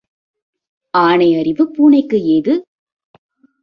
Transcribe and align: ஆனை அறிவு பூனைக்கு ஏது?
ஆனை 0.93 1.29
அறிவு 1.35 1.63
பூனைக்கு 1.71 2.19
ஏது? 2.27 2.53